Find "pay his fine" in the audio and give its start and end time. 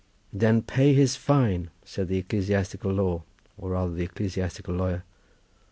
0.63-1.69